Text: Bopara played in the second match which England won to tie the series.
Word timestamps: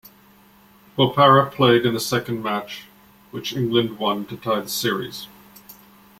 Bopara 0.97 1.51
played 1.51 1.85
in 1.85 1.93
the 1.93 1.99
second 1.99 2.41
match 2.41 2.87
which 3.29 3.53
England 3.55 3.99
won 3.99 4.25
to 4.25 4.35
tie 4.35 4.59
the 4.59 4.67
series. 4.67 5.27